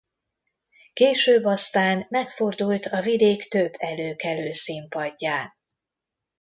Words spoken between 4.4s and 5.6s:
színpadján.